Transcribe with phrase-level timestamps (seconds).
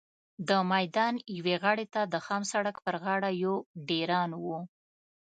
[0.47, 3.55] د میدان یوې غاړې ته د خام سړک پر غاړه یو
[3.89, 4.45] ډېران و.